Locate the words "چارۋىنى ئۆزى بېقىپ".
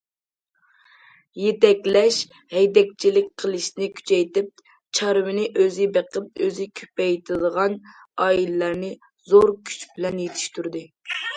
4.99-6.41